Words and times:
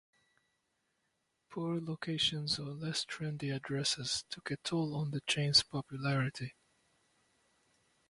Poor 1.51 1.79
locations 1.79 2.57
or 2.57 2.69
less 2.71 3.05
trendy 3.05 3.55
addresses 3.55 4.25
took 4.31 4.49
a 4.49 4.57
toll 4.57 4.95
on 4.95 5.11
the 5.11 5.21
chain's 5.27 5.61
popularity. 5.61 6.55